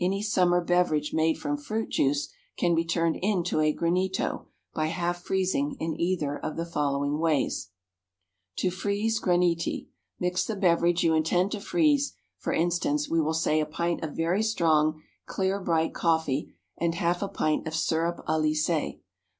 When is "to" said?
8.56-8.70, 11.52-11.60